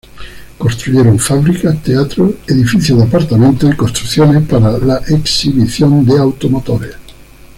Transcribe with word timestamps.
Construyeron 0.57 1.19
fábricas, 1.19 1.79
teatros, 1.83 2.33
edificios 2.47 2.97
de 2.97 3.03
apartamentos 3.05 3.71
y 3.71 3.75
construcciones 3.77 4.41
para 4.49 4.79
la 4.79 4.97
exhibición 5.07 6.03
de 6.07 6.17
automotores. 6.17 6.95